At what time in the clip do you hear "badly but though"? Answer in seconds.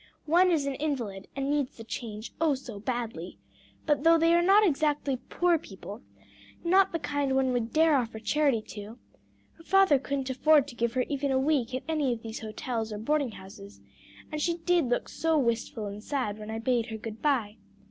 2.79-4.17